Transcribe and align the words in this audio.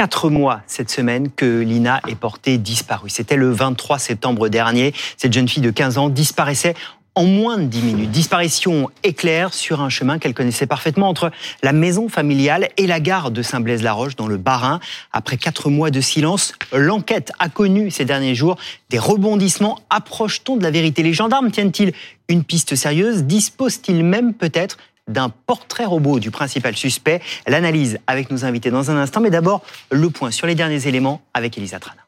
quatre 0.00 0.30
mois 0.30 0.62
cette 0.66 0.88
semaine 0.88 1.30
que 1.30 1.60
Lina 1.60 2.00
est 2.08 2.14
portée 2.14 2.56
disparue. 2.56 3.10
C'était 3.10 3.36
le 3.36 3.50
23 3.50 3.98
septembre 3.98 4.48
dernier. 4.48 4.94
Cette 5.18 5.34
jeune 5.34 5.46
fille 5.46 5.62
de 5.62 5.70
15 5.70 5.98
ans 5.98 6.08
disparaissait 6.08 6.74
en 7.14 7.24
moins 7.24 7.58
de 7.58 7.64
10 7.64 7.82
minutes. 7.82 8.10
Disparition 8.10 8.88
éclair 9.02 9.52
sur 9.52 9.82
un 9.82 9.90
chemin 9.90 10.18
qu'elle 10.18 10.32
connaissait 10.32 10.66
parfaitement 10.66 11.10
entre 11.10 11.30
la 11.62 11.74
maison 11.74 12.08
familiale 12.08 12.70
et 12.78 12.86
la 12.86 12.98
gare 12.98 13.30
de 13.30 13.42
Saint-Blaise-la-Roche 13.42 14.16
dans 14.16 14.26
le 14.26 14.38
Bas-Rhin. 14.38 14.80
Après 15.12 15.36
quatre 15.36 15.68
mois 15.68 15.90
de 15.90 16.00
silence, 16.00 16.54
l'enquête 16.72 17.32
a 17.38 17.50
connu 17.50 17.90
ces 17.90 18.06
derniers 18.06 18.34
jours 18.34 18.56
des 18.88 18.98
rebondissements. 18.98 19.80
Approche-t-on 19.90 20.56
de 20.56 20.62
la 20.62 20.70
vérité? 20.70 21.02
Les 21.02 21.12
gendarmes 21.12 21.50
tiennent-ils 21.50 21.92
une 22.30 22.42
piste 22.42 22.74
sérieuse? 22.74 23.24
Disposent-ils 23.24 24.02
même 24.02 24.32
peut-être 24.32 24.78
d'un 25.10 25.28
portrait 25.28 25.84
robot 25.84 26.20
du 26.20 26.30
principal 26.30 26.76
suspect 26.76 27.20
L'analyse 27.46 27.98
avec 28.06 28.30
nos 28.30 28.44
invités 28.44 28.70
dans 28.70 28.90
un 28.90 28.96
instant, 28.96 29.20
mais 29.20 29.30
d'abord 29.30 29.62
le 29.90 30.10
point 30.10 30.30
sur 30.30 30.46
les 30.46 30.54
derniers 30.54 30.86
éléments 30.86 31.20
avec 31.34 31.58
Elisa 31.58 31.78
Trana. 31.78 32.02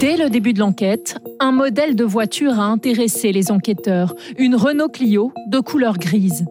Dès 0.00 0.16
le 0.16 0.28
début 0.28 0.52
de 0.52 0.58
l'enquête, 0.58 1.16
un 1.40 1.52
modèle 1.52 1.96
de 1.96 2.04
voiture 2.04 2.60
a 2.60 2.64
intéressé 2.64 3.32
les 3.32 3.50
enquêteurs, 3.50 4.14
une 4.36 4.54
Renault 4.54 4.88
Clio 4.88 5.32
de 5.46 5.58
couleur 5.58 5.96
grise. 5.96 6.44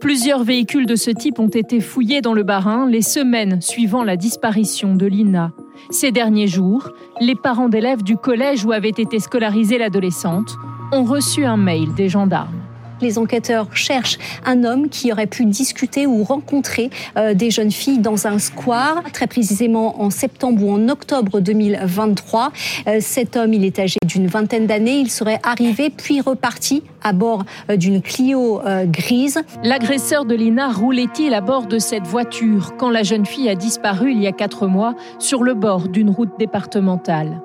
Plusieurs 0.00 0.44
véhicules 0.44 0.84
de 0.84 0.96
ce 0.96 1.10
type 1.10 1.38
ont 1.38 1.48
été 1.48 1.80
fouillés 1.80 2.20
dans 2.20 2.34
le 2.34 2.42
Bas-Rhin 2.42 2.86
les 2.90 3.00
semaines 3.00 3.62
suivant 3.62 4.04
la 4.04 4.16
disparition 4.16 4.94
de 4.94 5.06
Lina. 5.06 5.52
Ces 5.90 6.12
derniers 6.12 6.48
jours, 6.48 6.90
les 7.20 7.34
parents 7.34 7.70
d'élèves 7.70 8.02
du 8.02 8.16
collège 8.16 8.64
où 8.64 8.72
avait 8.72 8.90
été 8.90 9.18
scolarisée 9.18 9.78
l'adolescente 9.78 10.56
ont 10.92 11.04
reçu 11.04 11.44
un 11.44 11.56
mail 11.56 11.94
des 11.94 12.10
gendarmes 12.10 12.61
les 13.02 13.18
enquêteurs 13.18 13.68
cherchent 13.74 14.18
un 14.46 14.64
homme 14.64 14.88
qui 14.88 15.12
aurait 15.12 15.26
pu 15.26 15.44
discuter 15.44 16.06
ou 16.06 16.24
rencontrer 16.24 16.90
euh, 17.16 17.34
des 17.34 17.50
jeunes 17.50 17.70
filles 17.70 17.98
dans 17.98 18.26
un 18.26 18.38
square, 18.38 19.02
très 19.12 19.26
précisément 19.26 20.00
en 20.00 20.10
septembre 20.10 20.64
ou 20.64 20.72
en 20.72 20.88
octobre 20.88 21.40
2023. 21.40 22.52
Euh, 22.86 22.98
cet 23.00 23.36
homme, 23.36 23.52
il 23.52 23.64
est 23.64 23.78
âgé 23.78 23.98
d'une 24.06 24.26
vingtaine 24.26 24.66
d'années. 24.66 24.98
Il 24.98 25.10
serait 25.10 25.40
arrivé 25.42 25.90
puis 25.90 26.20
reparti 26.20 26.82
à 27.02 27.12
bord 27.12 27.44
euh, 27.70 27.76
d'une 27.76 28.00
Clio 28.00 28.60
grise. 28.86 29.40
L'agresseur 29.64 30.24
de 30.24 30.34
Lina 30.34 30.70
roulait-il 30.70 31.34
à 31.34 31.40
bord 31.40 31.66
de 31.66 31.78
cette 31.78 32.06
voiture 32.06 32.76
quand 32.78 32.90
la 32.90 33.02
jeune 33.02 33.26
fille 33.26 33.48
a 33.48 33.54
disparu 33.54 34.12
il 34.12 34.20
y 34.20 34.26
a 34.26 34.32
quatre 34.32 34.66
mois 34.66 34.94
sur 35.18 35.42
le 35.42 35.54
bord 35.54 35.88
d'une 35.88 36.10
route 36.10 36.32
départementale? 36.38 37.40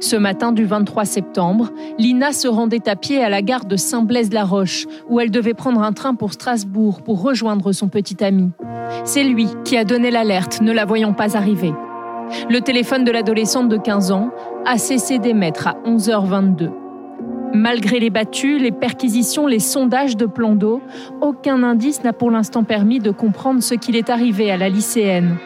Ce 0.00 0.16
matin 0.16 0.52
du 0.52 0.64
23 0.64 1.04
septembre, 1.04 1.70
Lina 1.98 2.32
se 2.32 2.48
rendait 2.48 2.88
à 2.88 2.96
pied 2.96 3.22
à 3.22 3.28
la 3.28 3.42
gare 3.42 3.64
de 3.64 3.76
Saint-Blaise-la-Roche, 3.76 4.86
où 5.08 5.20
elle 5.20 5.30
devait 5.30 5.54
prendre 5.54 5.82
un 5.82 5.92
train 5.92 6.14
pour 6.14 6.32
Strasbourg 6.32 7.02
pour 7.02 7.22
rejoindre 7.22 7.72
son 7.72 7.88
petit 7.88 8.22
ami. 8.22 8.50
C'est 9.04 9.24
lui 9.24 9.48
qui 9.64 9.76
a 9.76 9.84
donné 9.84 10.10
l'alerte, 10.10 10.60
ne 10.60 10.72
la 10.72 10.84
voyant 10.84 11.12
pas 11.12 11.36
arriver. 11.36 11.72
Le 12.50 12.60
téléphone 12.60 13.04
de 13.04 13.12
l'adolescente 13.12 13.68
de 13.68 13.76
15 13.76 14.10
ans 14.10 14.30
a 14.64 14.78
cessé 14.78 15.18
d'émettre 15.18 15.68
à 15.68 15.76
11h22. 15.86 16.70
Malgré 17.54 18.00
les 18.00 18.10
battues, 18.10 18.58
les 18.58 18.72
perquisitions, 18.72 19.46
les 19.46 19.60
sondages 19.60 20.16
de 20.16 20.26
plan 20.26 20.54
d'eau, 20.54 20.82
aucun 21.20 21.62
indice 21.62 22.02
n'a 22.02 22.12
pour 22.12 22.30
l'instant 22.30 22.64
permis 22.64 22.98
de 22.98 23.10
comprendre 23.10 23.62
ce 23.62 23.74
qu'il 23.74 23.96
est 23.96 24.10
arrivé 24.10 24.50
à 24.50 24.56
la 24.56 24.68
lycéenne. 24.68 25.36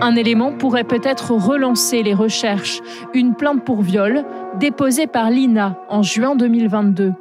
Un 0.00 0.16
élément 0.16 0.52
pourrait 0.52 0.84
peut-être 0.84 1.32
relancer 1.32 2.02
les 2.02 2.14
recherches. 2.14 2.80
Une 3.14 3.34
plainte 3.34 3.64
pour 3.64 3.82
viol 3.82 4.24
déposée 4.58 5.06
par 5.06 5.30
l'INA 5.30 5.78
en 5.88 6.02
juin 6.02 6.36
2022. 6.36 7.12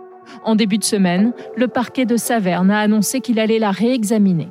En 0.44 0.56
début 0.56 0.78
de 0.78 0.84
semaine, 0.84 1.34
le 1.56 1.68
parquet 1.68 2.06
de 2.06 2.18
Saverne 2.18 2.72
a 2.72 2.80
annoncé 2.80 3.22
qu'il 3.22 3.40
allait 3.40 3.60
la 3.60 3.72
réexaminer. 3.72 4.50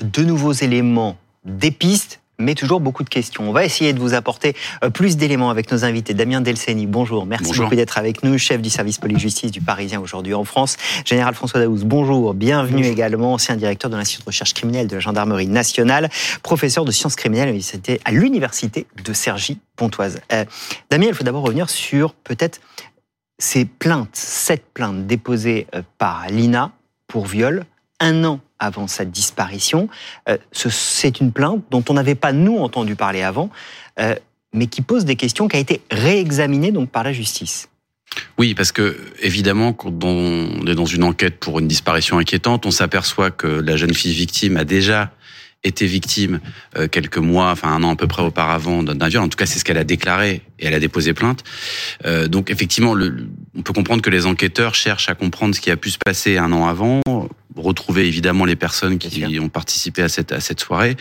De 0.00 0.22
nouveaux 0.22 0.52
éléments, 0.52 1.16
des 1.44 1.70
pistes 1.70 2.20
mais 2.38 2.54
toujours 2.54 2.80
beaucoup 2.80 3.04
de 3.04 3.08
questions. 3.08 3.48
On 3.48 3.52
va 3.52 3.64
essayer 3.64 3.92
de 3.92 3.98
vous 3.98 4.14
apporter 4.14 4.54
euh, 4.84 4.90
plus 4.90 5.16
d'éléments 5.16 5.50
avec 5.50 5.70
nos 5.72 5.84
invités. 5.84 6.14
Damien 6.14 6.40
Delceni, 6.40 6.86
bonjour. 6.86 7.26
Merci 7.26 7.58
beaucoup 7.58 7.74
d'être 7.74 7.98
avec 7.98 8.22
nous, 8.22 8.38
chef 8.38 8.60
du 8.60 8.70
service 8.70 8.98
police-justice 8.98 9.50
du 9.50 9.60
Parisien 9.60 10.00
aujourd'hui 10.00 10.34
en 10.34 10.44
France. 10.44 10.76
Général 11.04 11.34
François 11.34 11.60
Daouz, 11.60 11.84
bonjour. 11.84 12.34
Bienvenue 12.34 12.86
également, 12.86 13.34
ancien 13.34 13.56
directeur 13.56 13.90
de 13.90 13.96
l'Institut 13.96 14.22
de 14.22 14.26
recherche 14.26 14.54
criminelle 14.54 14.86
de 14.88 14.94
la 14.94 15.00
gendarmerie 15.00 15.46
nationale, 15.46 16.10
professeur 16.42 16.84
de 16.84 16.90
sciences 16.90 17.16
criminelles 17.16 17.54
à 18.04 18.12
l'université 18.12 18.86
de 19.02 19.12
Cergy-Pontoise. 19.12 20.20
Euh, 20.32 20.44
Damien, 20.90 21.06
il 21.08 21.14
faut 21.14 21.24
d'abord 21.24 21.42
revenir 21.42 21.70
sur 21.70 22.14
peut-être 22.14 22.60
ces 23.38 23.64
plaintes, 23.64 24.14
sept 24.14 24.64
plaintes 24.72 25.06
déposées 25.06 25.66
euh, 25.74 25.82
par 25.98 26.26
l'INA 26.28 26.72
pour 27.06 27.26
viol 27.26 27.64
un 28.00 28.24
an 28.24 28.40
avant 28.58 28.86
sa 28.86 29.04
disparition. 29.04 29.88
Euh, 30.28 30.38
c'est 30.52 31.20
une 31.20 31.32
plainte 31.32 31.64
dont 31.70 31.84
on 31.88 31.94
n'avait 31.94 32.14
pas, 32.14 32.32
nous, 32.32 32.58
entendu 32.58 32.96
parler 32.96 33.22
avant, 33.22 33.50
euh, 34.00 34.14
mais 34.52 34.66
qui 34.66 34.82
pose 34.82 35.04
des 35.04 35.16
questions, 35.16 35.48
qui 35.48 35.56
a 35.56 35.60
été 35.60 35.82
réexaminée 35.90 36.72
donc, 36.72 36.90
par 36.90 37.04
la 37.04 37.12
justice. 37.12 37.68
Oui, 38.38 38.54
parce 38.54 38.72
que 38.72 38.96
évidemment, 39.20 39.72
quand 39.72 40.04
on 40.04 40.66
est 40.66 40.74
dans 40.74 40.86
une 40.86 41.04
enquête 41.04 41.38
pour 41.38 41.58
une 41.58 41.68
disparition 41.68 42.18
inquiétante, 42.18 42.64
on 42.64 42.70
s'aperçoit 42.70 43.30
que 43.30 43.46
la 43.46 43.76
jeune 43.76 43.92
fille 43.92 44.14
victime 44.14 44.56
a 44.56 44.64
déjà 44.64 45.12
été 45.64 45.86
victime 45.86 46.40
euh, 46.76 46.88
quelques 46.88 47.18
mois, 47.18 47.50
enfin 47.50 47.68
un 47.68 47.82
an 47.82 47.92
à 47.92 47.96
peu 47.96 48.06
près 48.06 48.22
auparavant 48.22 48.82
d'un 48.82 49.08
viol. 49.08 49.22
En 49.22 49.28
tout 49.28 49.36
cas, 49.36 49.46
c'est 49.46 49.58
ce 49.58 49.64
qu'elle 49.64 49.78
a 49.78 49.84
déclaré 49.84 50.42
et 50.58 50.66
elle 50.66 50.74
a 50.74 50.80
déposé 50.80 51.12
plainte. 51.12 51.42
Euh, 52.04 52.28
donc 52.28 52.50
effectivement, 52.50 52.94
le, 52.94 53.28
on 53.56 53.62
peut 53.62 53.72
comprendre 53.72 54.02
que 54.02 54.10
les 54.10 54.26
enquêteurs 54.26 54.74
cherchent 54.74 55.08
à 55.08 55.14
comprendre 55.14 55.54
ce 55.54 55.60
qui 55.60 55.70
a 55.70 55.76
pu 55.76 55.90
se 55.90 55.98
passer 55.98 56.38
un 56.38 56.52
an 56.52 56.66
avant, 56.66 57.02
retrouver 57.56 58.06
évidemment 58.06 58.44
les 58.44 58.56
personnes 58.56 58.98
qui 58.98 59.38
ont 59.38 59.48
participé 59.48 60.02
à 60.02 60.08
cette, 60.08 60.32
à 60.32 60.40
cette 60.40 60.60
soirée 60.60 60.96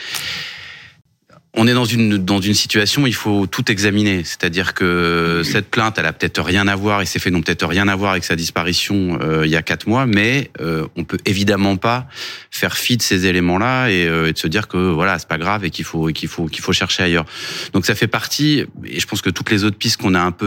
on 1.57 1.67
est 1.67 1.73
dans 1.73 1.85
une 1.85 2.17
dans 2.17 2.41
une 2.41 2.53
situation 2.53 3.03
où 3.03 3.07
il 3.07 3.15
faut 3.15 3.47
tout 3.47 3.71
examiner, 3.71 4.23
c'est-à-dire 4.23 4.73
que 4.73 5.41
cette 5.43 5.69
plainte, 5.69 5.97
elle 5.97 6.05
a 6.05 6.13
peut-être 6.13 6.41
rien 6.41 6.67
à 6.67 6.75
voir 6.75 7.01
et 7.01 7.05
ces 7.05 7.19
faits 7.19 7.31
n'ont 7.31 7.41
peut-être 7.41 7.65
rien 7.65 7.87
à 7.87 7.95
voir 7.95 8.11
avec 8.11 8.25
sa 8.25 8.35
disparition 8.35 9.17
euh, 9.21 9.45
il 9.45 9.51
y 9.51 9.55
a 9.55 9.61
quatre 9.61 9.87
mois, 9.87 10.05
mais 10.05 10.51
euh, 10.59 10.85
on 10.97 11.05
peut 11.05 11.17
évidemment 11.25 11.77
pas 11.77 12.07
faire 12.51 12.75
fi 12.75 12.97
de 12.97 13.01
ces 13.01 13.25
éléments-là 13.25 13.89
et, 13.89 14.05
euh, 14.07 14.27
et, 14.27 14.33
de 14.33 14.37
se 14.37 14.47
dire 14.47 14.67
que 14.67 14.77
voilà 14.77 15.17
c'est 15.17 15.27
pas 15.27 15.37
grave 15.37 15.63
et 15.63 15.69
qu'il 15.69 15.85
faut 15.85 16.07
qu'il 16.07 16.27
faut 16.27 16.47
qu'il 16.47 16.61
faut 16.61 16.73
chercher 16.73 17.03
ailleurs. 17.03 17.25
Donc 17.73 17.85
ça 17.85 17.95
fait 17.95 18.07
partie 18.07 18.65
et 18.85 18.99
je 18.99 19.07
pense 19.07 19.21
que 19.21 19.29
toutes 19.29 19.49
les 19.49 19.63
autres 19.63 19.77
pistes 19.77 20.01
qu'on 20.01 20.13
a 20.13 20.21
un 20.21 20.31
peu 20.31 20.45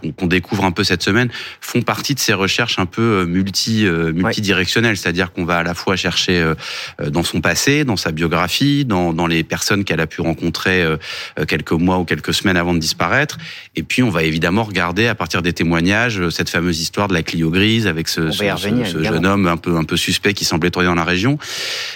euh, 0.00 0.10
qu'on 0.12 0.26
découvre 0.26 0.64
un 0.64 0.72
peu 0.72 0.84
cette 0.84 1.02
semaine 1.02 1.28
font 1.60 1.82
partie 1.82 2.14
de 2.14 2.20
ces 2.20 2.32
recherches 2.32 2.78
un 2.78 2.86
peu 2.86 3.24
multi 3.26 3.84
multidirectionnelles, 3.84 4.96
c'est-à-dire 4.96 5.32
qu'on 5.32 5.44
va 5.44 5.58
à 5.58 5.62
la 5.62 5.74
fois 5.74 5.96
chercher 5.96 6.52
dans 7.06 7.22
son 7.22 7.40
passé, 7.40 7.84
dans 7.84 7.96
sa 7.96 8.10
biographie, 8.10 8.84
dans 8.84 9.12
dans 9.12 9.26
les 9.26 9.44
personnes 9.44 9.84
qu'elle 9.84 10.00
a 10.00 10.06
pu 10.06 10.13
pu 10.14 10.20
rencontrer 10.20 10.82
euh, 10.82 10.96
euh, 11.38 11.44
quelques 11.44 11.72
mois 11.72 11.98
ou 11.98 12.04
quelques 12.04 12.32
semaines 12.32 12.56
avant 12.56 12.72
de 12.72 12.78
disparaître. 12.78 13.38
Et 13.74 13.82
puis, 13.82 14.02
on 14.02 14.10
va 14.10 14.22
évidemment 14.22 14.62
regarder 14.62 15.08
à 15.08 15.14
partir 15.14 15.42
des 15.42 15.52
témoignages 15.52 16.20
euh, 16.20 16.30
cette 16.30 16.48
fameuse 16.48 16.80
histoire 16.80 17.08
de 17.08 17.14
la 17.14 17.22
Clio 17.22 17.50
grise 17.50 17.86
avec 17.86 18.08
ce, 18.08 18.30
ce, 18.30 18.44
ce 18.44 19.02
jeune 19.02 19.26
homme 19.26 19.46
un 19.46 19.56
peu 19.56 19.76
un 19.76 19.84
peu 19.84 19.96
suspect 19.96 20.34
qui 20.34 20.44
semblait 20.44 20.70
tourner 20.70 20.88
dans 20.88 20.94
la 20.94 21.04
région. 21.04 21.38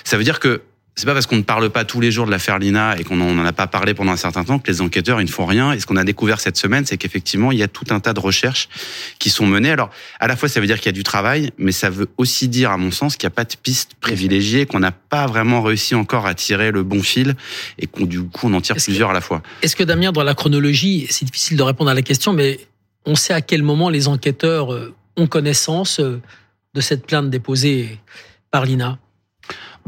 Ça 0.04 0.16
veut 0.16 0.24
dire 0.24 0.40
que 0.40 0.62
c'est 0.98 1.06
pas 1.06 1.14
parce 1.14 1.26
qu'on 1.26 1.36
ne 1.36 1.42
parle 1.42 1.70
pas 1.70 1.84
tous 1.84 2.00
les 2.00 2.10
jours 2.10 2.26
de 2.26 2.32
l'affaire 2.32 2.58
Lina 2.58 2.98
et 2.98 3.04
qu'on 3.04 3.14
n'en 3.14 3.44
a 3.44 3.52
pas 3.52 3.68
parlé 3.68 3.94
pendant 3.94 4.10
un 4.10 4.16
certain 4.16 4.42
temps 4.42 4.58
que 4.58 4.68
les 4.68 4.80
enquêteurs 4.80 5.20
ils 5.20 5.26
ne 5.26 5.30
font 5.30 5.46
rien. 5.46 5.70
Et 5.70 5.78
ce 5.78 5.86
qu'on 5.86 5.94
a 5.94 6.02
découvert 6.02 6.40
cette 6.40 6.56
semaine, 6.56 6.84
c'est 6.86 6.96
qu'effectivement 6.96 7.52
il 7.52 7.58
y 7.58 7.62
a 7.62 7.68
tout 7.68 7.84
un 7.90 8.00
tas 8.00 8.12
de 8.12 8.18
recherches 8.18 8.68
qui 9.20 9.30
sont 9.30 9.46
menées. 9.46 9.70
Alors 9.70 9.90
à 10.18 10.26
la 10.26 10.34
fois 10.34 10.48
ça 10.48 10.58
veut 10.58 10.66
dire 10.66 10.78
qu'il 10.78 10.86
y 10.86 10.88
a 10.88 10.92
du 10.92 11.04
travail, 11.04 11.52
mais 11.56 11.70
ça 11.70 11.88
veut 11.88 12.08
aussi 12.16 12.48
dire, 12.48 12.72
à 12.72 12.76
mon 12.78 12.90
sens, 12.90 13.16
qu'il 13.16 13.28
n'y 13.28 13.32
a 13.32 13.36
pas 13.36 13.44
de 13.44 13.54
piste 13.62 13.92
privilégiée, 14.00 14.66
qu'on 14.66 14.80
n'a 14.80 14.90
pas 14.90 15.28
vraiment 15.28 15.62
réussi 15.62 15.94
encore 15.94 16.26
à 16.26 16.34
tirer 16.34 16.72
le 16.72 16.82
bon 16.82 17.00
fil 17.00 17.36
et 17.78 17.86
qu'on 17.86 18.04
du 18.04 18.24
coup 18.24 18.48
on 18.48 18.54
en 18.54 18.60
tire 18.60 18.74
plusieurs 18.74 19.10
à 19.10 19.14
la 19.14 19.20
fois. 19.20 19.40
Est-ce 19.62 19.76
que 19.76 19.84
Damien, 19.84 20.10
dans 20.10 20.24
la 20.24 20.34
chronologie, 20.34 21.06
c'est 21.10 21.24
difficile 21.24 21.56
de 21.56 21.62
répondre 21.62 21.90
à 21.90 21.94
la 21.94 22.02
question, 22.02 22.32
mais 22.32 22.58
on 23.06 23.14
sait 23.14 23.34
à 23.34 23.40
quel 23.40 23.62
moment 23.62 23.88
les 23.88 24.08
enquêteurs 24.08 24.74
euh, 24.74 24.92
ont 25.16 25.28
connaissance 25.28 26.00
euh, 26.00 26.20
de 26.74 26.80
cette 26.80 27.06
plainte 27.06 27.30
déposée 27.30 28.00
par 28.50 28.64
Lina? 28.64 28.98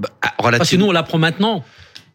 Bah, 0.00 0.08
relativement... 0.38 0.58
Parce 0.58 0.70
que 0.70 0.76
nous, 0.76 0.87
on 0.87 0.93
l'apprend 0.93 1.19
maintenant. 1.19 1.64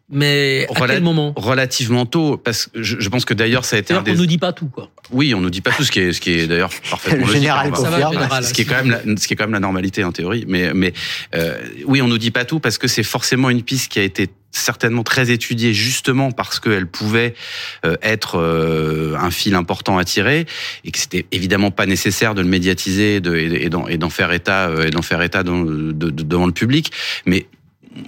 Mais 0.08 0.68
à 0.74 0.86
quel 0.86 1.02
moment 1.02 1.32
Relativement 1.36 2.06
tôt, 2.06 2.36
parce 2.36 2.66
que 2.66 2.80
je, 2.80 3.08
pense 3.08 3.24
que 3.24 3.34
d'ailleurs 3.34 3.64
ça 3.64 3.74
a 3.74 3.80
été. 3.80 3.92
Un 3.92 4.02
des... 4.02 4.12
On 4.12 4.14
nous 4.14 4.26
dit 4.26 4.38
pas 4.38 4.52
tout, 4.52 4.68
quoi. 4.68 4.90
Oui, 5.10 5.34
on 5.34 5.40
nous 5.40 5.50
dit 5.50 5.62
pas 5.62 5.72
tout, 5.72 5.82
ce 5.82 5.90
qui 5.90 5.98
est, 5.98 6.12
ce 6.12 6.20
qui 6.20 6.30
est 6.30 6.46
d'ailleurs 6.46 6.70
parfaitement 6.88 7.26
le 7.26 7.32
général, 7.32 7.74
général, 7.74 8.44
ce 8.44 8.54
qui 8.54 8.62
est 8.62 8.64
quand 8.64 8.84
même, 8.84 8.90
la, 8.90 9.16
ce 9.16 9.26
qui 9.26 9.34
est 9.34 9.36
quand 9.36 9.44
même 9.44 9.52
la 9.52 9.60
normalité 9.60 10.04
en 10.04 10.12
théorie. 10.12 10.44
Mais, 10.46 10.72
mais 10.74 10.92
euh, 11.34 11.58
oui, 11.86 12.02
on 12.02 12.08
nous 12.08 12.18
dit 12.18 12.30
pas 12.30 12.44
tout 12.44 12.60
parce 12.60 12.78
que 12.78 12.86
c'est 12.86 13.02
forcément 13.02 13.50
une 13.50 13.62
piste 13.62 13.90
qui 13.90 13.98
a 13.98 14.02
été 14.02 14.28
certainement 14.52 15.02
très 15.02 15.32
étudiée 15.32 15.74
justement 15.74 16.30
parce 16.30 16.60
qu'elle 16.60 16.86
pouvait 16.86 17.34
euh, 17.84 17.96
être 18.00 18.38
euh, 18.38 19.16
un 19.18 19.32
fil 19.32 19.56
important 19.56 19.98
à 19.98 20.04
tirer 20.04 20.46
et 20.84 20.92
que 20.92 20.98
c'était 20.98 21.26
évidemment 21.32 21.72
pas 21.72 21.84
nécessaire 21.84 22.34
de 22.34 22.42
le 22.42 22.48
médiatiser 22.48 23.20
de, 23.20 23.36
et 23.36 23.68
d'en 23.68 24.10
faire 24.10 24.30
état 24.32 24.70
et 24.86 24.90
d'en 24.90 25.02
faire 25.02 25.20
état 25.20 25.42
dans, 25.42 25.62
de, 25.62 25.92
devant 25.92 26.46
le 26.46 26.52
public. 26.52 26.92
Mais 27.26 27.48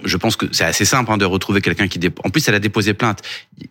je 0.03 0.17
pense 0.17 0.35
que 0.35 0.45
c'est 0.51 0.63
assez 0.63 0.85
simple 0.85 1.11
hein, 1.11 1.17
de 1.17 1.25
retrouver 1.25 1.61
quelqu'un 1.61 1.87
qui 1.87 1.99
dépose. 1.99 2.21
En 2.25 2.29
plus, 2.29 2.47
elle 2.47 2.55
a 2.55 2.59
déposé 2.59 2.93
plainte. 2.93 3.21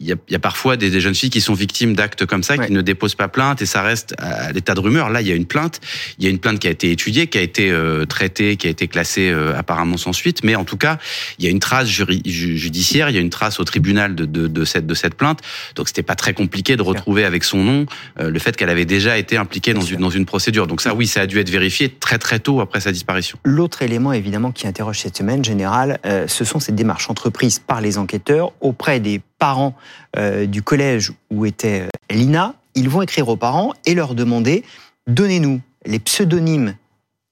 Il 0.01 0.07
y 0.07 0.13
a, 0.13 0.17
il 0.29 0.33
y 0.33 0.37
a 0.37 0.39
parfois 0.39 0.77
des, 0.77 0.91
des, 0.91 1.01
jeunes 1.01 1.15
filles 1.15 1.31
qui 1.31 1.41
sont 1.41 1.55
victimes 1.55 1.95
d'actes 1.95 2.27
comme 2.27 2.43
ça, 2.43 2.59
qui 2.59 2.73
ne 2.73 2.83
déposent 2.83 3.15
pas 3.15 3.29
plainte 3.29 3.63
et 3.63 3.67
ça 3.67 3.83
reste 3.83 4.15
à 4.19 4.53
l'état 4.53 4.75
de 4.75 4.81
rumeur. 4.81 5.11
Là, 5.11 5.21
il 5.21 5.29
y 5.29 5.33
a 5.33 5.35
une 5.35 5.47
plainte. 5.47 5.81
Il 6.19 6.25
y 6.25 6.27
a 6.27 6.31
une 6.31 6.39
plainte 6.39 6.59
qui 6.59 6.69
a 6.69 6.71
été 6.71 6.91
étudiée, 6.91 7.27
qui 7.27 7.39
a 7.39 7.43
été 7.43 7.71
euh, 7.71 8.05
traitée, 8.05 8.57
qui 8.57 8.67
a 8.67 8.71
été 8.71 8.89
classée 8.89 9.31
euh, 9.31 9.57
apparemment 9.57 9.97
sans 9.97 10.13
suite. 10.13 10.45
Mais 10.45 10.55
en 10.55 10.65
tout 10.65 10.77
cas, 10.77 10.99
il 11.39 11.45
y 11.45 11.49
a 11.49 11.51
une 11.51 11.61
trace 11.61 11.89
judiciaire, 11.89 13.11
il 13.11 13.15
y 13.15 13.19
a 13.19 13.21
une 13.21 13.31
trace 13.31 13.61
au 13.61 13.65
tribunal 13.65 14.15
de, 14.15 14.25
de, 14.25 14.47
de 14.47 14.65
cette 14.65 14.87
de 14.87 14.95
cette 14.95 15.15
plainte. 15.15 15.41
Donc, 15.75 15.89
c'était 15.89 16.03
pas 16.03 16.15
très 16.15 16.35
compliqué 16.35 16.77
de 16.77 16.83
retrouver 16.83 17.25
avec 17.25 17.45
son 17.45 17.63
nom 17.63 17.87
euh, 18.21 18.31
le 18.31 18.39
fait 18.39 18.57
qu'elle 18.57 18.71
avait 18.71 18.85
déjà 18.85 19.19
été 19.19 19.37
impliquée 19.37 19.75
dans 19.75 19.81
une 19.81 20.01
dans 20.01 20.11
une 20.11 20.27
procédure. 20.27 20.67
Donc 20.67 20.81
ça, 20.81 20.95
oui, 20.95 21.07
ça 21.07 21.23
a 21.23 21.27
dû 21.27 21.39
être 21.39 21.51
vérifié 21.51 21.89
très 21.89 22.19
très 22.19 22.39
tôt 22.39 22.61
après 22.61 22.81
sa 22.81 22.93
disparition. 22.93 23.39
L'autre 23.45 23.83
élément, 23.83 24.13
évidemment, 24.13 24.53
qui 24.53 24.67
interroge 24.67 24.99
cette 25.01 25.17
semaine 25.17 25.45
générale, 25.45 25.99
ce 26.09 26.45
sont 26.45 26.59
ces 26.59 26.73
démarches 26.73 27.11
entreprises 27.11 27.59
par 27.59 27.81
les 27.81 27.99
enquêteurs 27.99 28.53
auprès 28.61 28.99
des 29.01 29.21
parents 29.39 29.75
euh, 30.17 30.47
du 30.47 30.63
collège 30.63 31.13
où 31.31 31.47
était 31.47 31.83
euh, 31.83 32.15
Lina. 32.15 32.55
Ils 32.75 32.89
vont 32.89 33.03
écrire 33.03 33.29
aux 33.29 33.37
parents 33.37 33.73
et 33.87 33.95
leur 33.95 34.15
demander 34.15 34.65
donnez-nous 35.07 35.61
les 35.87 35.99
pseudonymes 35.99 36.75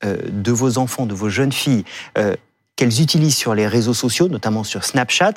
euh, 0.03 0.17
de 0.29 0.51
vos 0.51 0.77
enfants, 0.77 1.05
de 1.05 1.13
vos 1.13 1.29
jeunes 1.29 1.51
filles 1.51 1.83
qu'elles 2.75 3.01
utilisent 3.01 3.35
sur 3.35 3.55
les 3.55 3.67
réseaux 3.67 3.93
sociaux, 3.93 4.27
notamment 4.27 4.63
sur 4.63 4.83
Snapchat. 4.83 5.33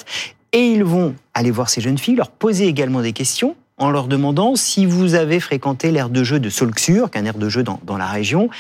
Et 0.52 0.72
ils 0.72 0.84
vont 0.84 1.14
aller 1.32 1.50
voir 1.50 1.70
ces 1.70 1.80
jeunes 1.80 1.96
filles, 1.96 2.16
leur 2.16 2.30
poser 2.30 2.66
également 2.66 3.00
des 3.00 3.12
questions 3.12 3.56
en 3.78 3.90
leur 3.90 4.08
demandant 4.08 4.56
si 4.56 4.84
vous 4.84 5.14
avez 5.14 5.40
fréquenté 5.40 5.90
l'aire 5.90 6.10
de 6.10 6.22
jeu 6.22 6.38
de 6.38 6.50
Solxur, 6.50 7.10
qu'un 7.10 7.24
aire 7.24 7.38
de 7.38 7.48
jeu 7.48 7.62
dans 7.62 7.96
la 7.96 8.06
région. 8.06 8.50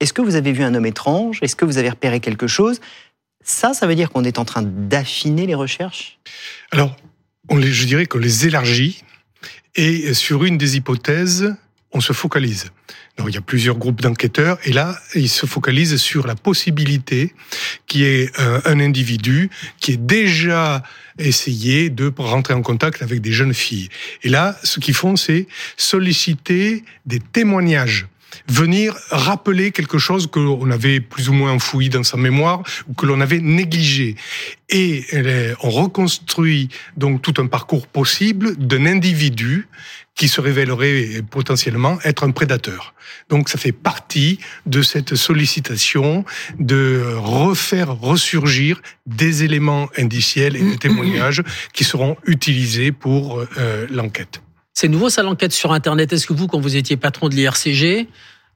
Est-ce 0.00 0.14
que 0.14 0.22
vous 0.22 0.36
avez 0.36 0.52
vu 0.52 0.64
un 0.64 0.74
homme 0.74 0.86
étrange? 0.86 1.38
Est-ce 1.42 1.54
que 1.54 1.66
vous 1.66 1.76
avez 1.76 1.90
repéré 1.90 2.20
quelque 2.20 2.46
chose? 2.46 2.80
Ça, 3.44 3.74
ça 3.74 3.86
veut 3.86 3.94
dire 3.94 4.10
qu'on 4.10 4.24
est 4.24 4.38
en 4.38 4.44
train 4.44 4.62
d'affiner 4.62 5.46
les 5.46 5.54
recherches? 5.54 6.18
Alors, 6.72 6.96
on 7.48 7.60
je 7.60 7.84
dirais 7.84 8.06
qu'on 8.06 8.18
les 8.18 8.46
élargit 8.46 9.02
et 9.76 10.14
sur 10.14 10.44
une 10.44 10.56
des 10.56 10.76
hypothèses, 10.76 11.54
on 11.92 12.00
se 12.00 12.12
focalise. 12.12 12.70
Donc, 13.16 13.28
il 13.28 13.34
y 13.34 13.38
a 13.38 13.42
plusieurs 13.42 13.76
groupes 13.76 14.00
d'enquêteurs 14.00 14.58
et 14.64 14.72
là, 14.72 14.98
ils 15.14 15.28
se 15.28 15.46
focalisent 15.46 15.96
sur 15.96 16.26
la 16.26 16.34
possibilité 16.34 17.34
qui 17.86 18.04
est 18.04 18.36
euh, 18.40 18.60
un 18.64 18.80
individu 18.80 19.50
qui 19.78 19.92
est 19.92 20.04
déjà 20.04 20.82
essayé 21.18 21.90
de 21.90 22.12
rentrer 22.16 22.54
en 22.54 22.62
contact 22.62 23.02
avec 23.02 23.20
des 23.20 23.30
jeunes 23.30 23.54
filles. 23.54 23.88
Et 24.24 24.28
là, 24.28 24.58
ce 24.64 24.80
qu'ils 24.80 24.94
font, 24.94 25.14
c'est 25.14 25.46
solliciter 25.76 26.82
des 27.06 27.20
témoignages 27.20 28.08
venir 28.48 28.94
rappeler 29.10 29.72
quelque 29.72 29.98
chose 29.98 30.26
que 30.26 30.38
l'on 30.38 30.70
avait 30.70 31.00
plus 31.00 31.28
ou 31.28 31.32
moins 31.32 31.52
enfoui 31.52 31.88
dans 31.88 32.02
sa 32.02 32.16
mémoire 32.16 32.62
ou 32.88 32.94
que 32.94 33.06
l'on 33.06 33.20
avait 33.20 33.40
négligé. 33.40 34.16
Et 34.70 35.04
on 35.62 35.70
reconstruit 35.70 36.68
donc 36.96 37.22
tout 37.22 37.34
un 37.38 37.46
parcours 37.46 37.86
possible 37.86 38.56
d'un 38.56 38.86
individu 38.86 39.68
qui 40.14 40.28
se 40.28 40.40
révélerait 40.40 41.22
potentiellement 41.28 41.98
être 42.04 42.24
un 42.24 42.30
prédateur. 42.30 42.94
Donc 43.28 43.48
ça 43.48 43.58
fait 43.58 43.72
partie 43.72 44.38
de 44.66 44.82
cette 44.82 45.16
sollicitation 45.16 46.24
de 46.58 47.02
refaire 47.16 47.94
ressurgir 47.98 48.80
des 49.06 49.44
éléments 49.44 49.88
indiciels 49.96 50.56
et 50.56 50.62
des 50.62 50.78
témoignages 50.86 51.42
qui 51.72 51.84
seront 51.84 52.16
utilisés 52.26 52.92
pour 52.92 53.44
euh, 53.58 53.86
l'enquête. 53.90 54.43
C'est 54.74 54.88
nouveau 54.88 55.08
ça 55.08 55.22
l'enquête 55.22 55.52
sur 55.52 55.72
Internet. 55.72 56.12
Est-ce 56.12 56.26
que 56.26 56.32
vous, 56.32 56.48
quand 56.48 56.58
vous 56.58 56.74
étiez 56.74 56.96
patron 56.96 57.28
de 57.28 57.36
l'IRCG, 57.36 58.08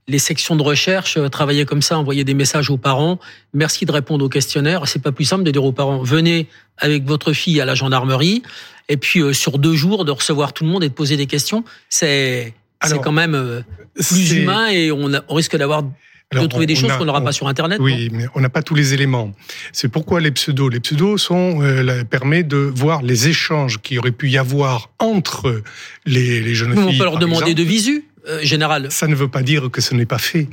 les 0.09 0.19
sections 0.19 0.57
de 0.57 0.63
recherche 0.63 1.17
euh, 1.17 1.29
travaillaient 1.29 1.65
comme 1.65 1.81
ça, 1.81 1.97
envoyaient 1.97 2.25
des 2.25 2.35
messages 2.35 2.71
aux 2.71 2.77
parents? 2.77 3.21
Merci 3.55 3.87
de 3.87 3.93
répondre 3.93 4.25
aux 4.25 4.29
questionnaires. 4.29 4.89
C'est 4.89 5.01
pas 5.01 5.13
plus 5.13 5.25
simple 5.25 5.45
de 5.45 5.51
dire 5.53 5.65
aux 5.65 5.73
parents 5.73 6.03
venez 6.03 6.49
avec 6.77 7.05
votre 7.05 7.33
fille 7.33 7.61
à 7.61 7.65
la 7.65 7.77
gendarmerie 7.77 8.43
et 8.89 8.97
puis 8.97 9.21
euh, 9.21 9.33
sur 9.33 9.59
deux 9.59 9.75
jours 9.75 10.05
de 10.05 10.11
recevoir 10.11 10.53
tout 10.53 10.65
le 10.65 10.71
monde 10.71 10.83
et 10.83 10.89
de 10.89 10.95
poser 10.95 11.17
des 11.17 11.27
questions. 11.27 11.65
C'est 11.89 12.53
c'est 12.85 13.01
quand 13.01 13.13
même 13.13 13.35
euh, 13.35 13.61
plus 13.95 14.33
humain 14.33 14.69
et 14.69 14.91
on, 14.91 15.11
on 15.29 15.35
risque 15.35 15.57
d'avoir 15.57 15.83
de 16.35 16.47
trouver 16.47 16.67
des 16.67 16.75
choses 16.75 16.93
qu'on 16.93 17.07
n'aura 17.07 17.23
pas 17.23 17.33
sur 17.33 17.49
Internet. 17.49 17.79
Oui, 17.81 18.11
mais 18.13 18.27
on 18.35 18.41
n'a 18.41 18.51
pas 18.51 18.63
tous 18.63 18.75
les 18.75 18.95
éléments. 18.95 19.33
C'est 19.73 19.89
pourquoi 19.89 20.21
les 20.21 20.31
pseudos. 20.31 20.71
Les 20.71 20.81
pseudos 20.81 21.19
sont 21.19 21.63
euh, 21.63 22.05
permet 22.05 22.43
de 22.43 22.57
voir 22.57 23.03
les 23.03 23.29
échanges 23.29 23.81
qui 23.81 23.99
aurait 23.99 24.13
pu 24.13 24.29
y 24.29 24.37
avoir 24.39 24.91
entre 24.99 25.63
les, 26.05 26.41
les 26.41 26.55
jeunes 26.55 26.73
filles. 26.73 26.97
On 26.97 26.99
peut 26.99 27.05
leur 27.05 27.19
demander 27.19 27.55
de 27.55 27.63
visu, 27.63 28.05
euh, 28.29 28.41
général. 28.43 28.89
Ça 28.91 29.07
ne 29.07 29.15
veut 29.15 29.29
pas 29.29 29.43
dire 29.43 29.71
que 29.71 29.81
ce 29.81 29.95
n'est 29.95 30.07
pas 30.07 30.19
fait. 30.19 30.49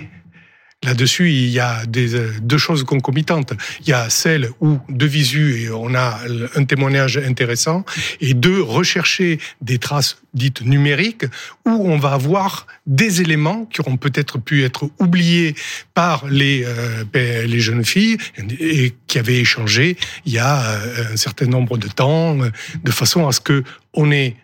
Là-dessus, 0.85 1.31
il 1.31 1.49
y 1.49 1.59
a 1.59 1.81
euh, 1.97 2.31
deux 2.41 2.57
choses 2.57 2.83
concomitantes. 2.83 3.53
Il 3.81 3.89
y 3.89 3.93
a 3.93 4.09
celle 4.09 4.49
où, 4.61 4.79
de 4.87 5.05
visu, 5.05 5.69
on 5.73 5.95
a 5.95 6.19
un 6.55 6.63
témoignage 6.63 7.17
intéressant, 7.17 7.83
et 8.21 8.33
deux, 8.33 8.61
rechercher 8.61 9.39
des 9.61 9.79
traces 9.79 10.17
dites 10.33 10.61
numériques, 10.61 11.25
où 11.65 11.71
on 11.71 11.97
va 11.97 12.11
avoir 12.11 12.67
des 12.85 13.21
éléments 13.21 13.65
qui 13.65 13.81
auront 13.81 13.97
peut-être 13.97 14.37
pu 14.37 14.63
être 14.63 14.89
oubliés 14.99 15.55
par 15.93 16.27
les, 16.27 16.63
euh, 16.65 17.03
ben, 17.11 17.49
les 17.49 17.59
jeunes 17.59 17.85
filles, 17.85 18.17
et 18.59 18.93
qui 19.07 19.17
avaient 19.17 19.39
échangé 19.39 19.97
il 20.25 20.33
y 20.33 20.39
a 20.39 20.71
euh, 20.71 21.13
un 21.13 21.17
certain 21.17 21.47
nombre 21.47 21.77
de 21.77 21.87
temps, 21.87 22.37
de 22.37 22.91
façon 22.91 23.27
à 23.27 23.31
ce 23.31 23.41
que 23.41 23.63
on 23.93 24.11
ait 24.11 24.35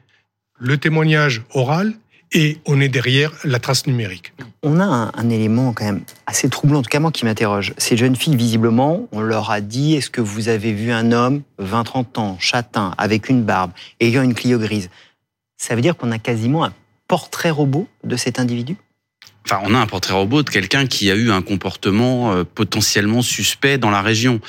le 0.60 0.78
témoignage 0.78 1.44
oral 1.54 1.94
et 2.34 2.60
on 2.66 2.80
est 2.80 2.90
derrière 2.90 3.32
la 3.44 3.60
trace 3.60 3.88
numérique. 3.88 4.34
On 4.64 4.80
a 4.80 5.12
un, 5.14 5.30
élément 5.30 5.74
quand 5.74 5.86
même 5.86 6.04
assez 6.26 6.50
troublant, 6.50 6.80
en 6.80 6.82
tout 6.82 6.90
cas 6.90 7.00
moi 7.00 7.12
qui 7.12 7.26
m'interroge. 7.26 7.74
Ces 7.78 7.98
jeunes 7.98 8.16
filles, 8.16 8.36
visiblement, 8.36 9.08
on 9.12 9.22
leur 9.22 9.52
a 9.52 9.60
dit, 9.60 9.96
est-ce 9.96 10.10
que 10.10 10.22
vous 10.22 10.50
avez 10.50 10.72
vu 10.72 10.92
un 10.92 11.12
homme, 11.12 11.42
20-30 11.62 12.20
ans, 12.20 12.38
châtain, 12.40 12.94
avec 12.98 13.30
une 13.30 13.44
barbe, 13.44 13.72
ayant 14.00 14.24
une 14.24 14.34
Clio 14.34 14.60
grise? 14.60 14.90
Ça 15.58 15.76
veut 15.76 15.82
dire 15.82 15.98
qu'on 15.98 16.12
a 16.12 16.20
quasiment 16.20 16.64
un 16.64 16.74
portrait 17.08 17.50
robot 17.50 17.88
de 18.04 18.16
cet 18.16 18.40
individu? 18.40 18.78
Enfin, 19.46 19.60
on 19.64 19.74
a 19.74 19.80
un 19.80 19.88
portrait 19.88 20.14
robot 20.14 20.44
de 20.44 20.50
quelqu'un 20.50 20.86
qui 20.86 21.10
a 21.12 21.16
eu 21.16 21.32
un 21.32 21.42
comportement 21.42 22.32
euh, 22.32 22.44
potentiellement 22.44 23.22
suspect 23.22 23.78
dans 23.78 23.90
la 23.90 24.02
région 24.02 24.40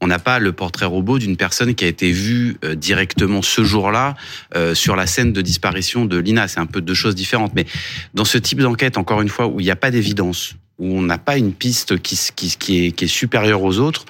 on 0.00 0.06
n'a 0.06 0.18
pas 0.18 0.38
le 0.38 0.52
portrait 0.52 0.86
robot 0.86 1.18
d'une 1.18 1.36
personne 1.36 1.74
qui 1.74 1.84
a 1.84 1.88
été 1.88 2.10
vue 2.10 2.56
euh, 2.64 2.74
directement 2.74 3.42
ce 3.42 3.64
jour-là 3.64 4.16
euh, 4.54 4.74
sur 4.74 4.96
la 4.96 5.06
scène 5.06 5.32
de 5.32 5.42
disparition 5.42 6.04
de 6.04 6.16
Lina. 6.18 6.48
C'est 6.48 6.60
un 6.60 6.66
peu 6.66 6.80
deux 6.80 6.94
choses 6.94 7.14
différentes. 7.14 7.52
Mais 7.54 7.66
dans 8.14 8.24
ce 8.24 8.38
type 8.38 8.60
d'enquête, 8.60 8.96
encore 8.96 9.20
une 9.20 9.28
fois, 9.28 9.46
où 9.46 9.60
il 9.60 9.64
n'y 9.64 9.70
a 9.70 9.76
pas 9.76 9.90
d'évidence, 9.90 10.54
où 10.78 10.96
on 10.96 11.02
n'a 11.02 11.18
pas 11.18 11.36
une 11.36 11.52
piste 11.52 12.00
qui, 12.00 12.18
qui, 12.34 12.56
qui, 12.56 12.86
est, 12.86 12.92
qui 12.92 13.04
est 13.04 13.08
supérieure 13.08 13.62
aux 13.62 13.78
autres, 13.78 14.06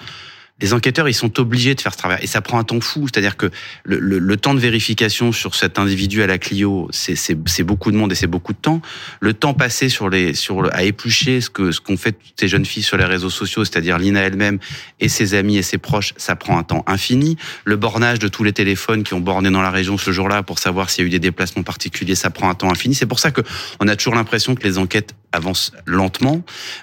les 0.61 0.73
enquêteurs, 0.75 1.09
ils 1.09 1.15
sont 1.15 1.41
obligés 1.41 1.75
de 1.75 1.81
faire 1.81 1.93
ce 1.93 1.99
travail. 1.99 2.21
Et 2.23 2.27
ça 2.27 2.41
prend 2.41 2.59
un 2.59 2.65
temps 2.65 2.81
fou. 2.81 3.07
C'est-à-dire 3.12 3.37
que 3.37 3.51
le, 3.85 3.99
le, 3.99 4.19
le, 4.19 4.37
temps 4.37 4.55
de 4.55 4.61
vérification 4.61 5.33
sur 5.33 5.55
cet 5.55 5.79
individu 5.79 6.23
à 6.23 6.27
la 6.27 6.39
Clio, 6.39 6.89
c'est 6.93 7.65
beaucoup 7.65 7.91
de 7.91 7.97
monde 7.97 8.12
et 8.12 8.15
c'est 8.15 8.27
beaucoup 8.27 8.53
de 8.53 8.59
temps. 8.59 8.81
Le 9.21 9.35
temps 9.35 9.55
passé 9.55 9.89
sur 9.89 10.09
les, 10.09 10.35
sur, 10.35 10.69
à 10.75 10.83
éplucher 10.83 11.41
ce 11.41 11.51
que 11.51 11.73
ce 11.73 11.81
qu'ont 11.81 11.97
fait 11.97 12.17
ces 12.39 12.49
jeunes 12.49 12.64
filles 12.64 12.83
sur 12.83 12.97
les 12.97 13.05
réseaux 13.05 13.31
sociaux, 13.31 13.64
c'est-à-dire 13.64 13.99
Lina 13.99 14.21
elle-même 14.21 14.59
et 15.00 15.09
ses 15.09 15.35
amis 15.35 15.57
et 15.57 15.62
ses 15.62 15.79
proches, 15.79 16.14
ça 16.17 16.37
prend 16.37 16.59
un 16.59 16.62
temps 16.62 16.85
infini. 16.87 17.37
Le 17.64 17.76
bornage 17.76 18.19
de 18.19 18.29
tous 18.29 18.45
les 18.45 18.52
téléphones 18.52 19.02
qui 19.02 19.14
ont 19.14 19.21
borné 19.21 19.50
dans 19.50 19.62
la 19.62 19.71
région 19.71 19.99
ce 19.99 20.11
jour-là 20.11 20.43
pour 20.43 20.59
savoir 20.59 20.90
s'il 20.90 21.05
y 21.05 21.05
a 21.05 21.09
eu 21.09 21.11
des 21.11 21.19
déplacements 21.19 21.62
particuliers, 21.62 22.14
ça 22.14 22.31
prend 22.31 22.49
un 22.49 22.55
temps 22.55 22.71
infini. 22.71 22.95
C'est 22.95 23.07
pour 23.07 23.19
ça 23.19 23.31
que 23.31 23.40
on 23.81 23.88
a 23.88 23.97
toujours 23.97 24.14
l'impression 24.14 24.55
que 24.55 24.62
les 24.62 24.79
enquêtes 24.79 25.14
avancent 25.33 25.73
lentement, 25.87 26.43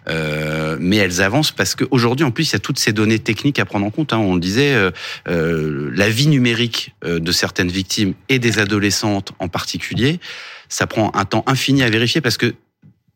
euh, 0.10 0.77
mais 0.79 0.98
elles 0.98 1.22
avancent 1.22 1.51
parce 1.51 1.75
qu'aujourd'hui, 1.75 2.25
en 2.25 2.31
plus, 2.31 2.51
il 2.51 2.53
y 2.53 2.55
a 2.55 2.60
toutes 2.60 2.79
ces 2.79 2.93
données 2.93 3.19
techniques 3.19 3.60
prendre 3.67 3.86
en 3.86 3.91
compte. 3.91 4.13
Hein. 4.13 4.19
On 4.19 4.38
disait, 4.38 4.74
euh, 4.74 4.91
euh, 5.27 5.91
la 5.93 6.09
vie 6.09 6.27
numérique 6.27 6.93
euh, 7.03 7.19
de 7.19 7.31
certaines 7.31 7.69
victimes 7.69 8.13
et 8.29 8.39
des 8.39 8.59
adolescentes 8.59 9.33
en 9.39 9.47
particulier, 9.47 10.19
ça 10.69 10.88
prend 10.88 11.12
un 11.13 11.25
temps 11.25 11.43
infini 11.47 11.83
à 11.83 11.89
vérifier 11.89 12.21
parce 12.21 12.38
que 12.38 12.55